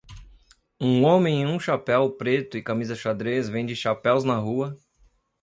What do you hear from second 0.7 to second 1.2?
Um